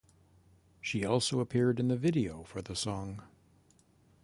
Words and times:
She 0.81 1.05
also 1.05 1.41
appeared 1.41 1.79
in 1.79 1.87
the 1.87 1.95
video 1.95 2.41
for 2.45 2.63
the 2.63 2.75
song. 2.75 3.21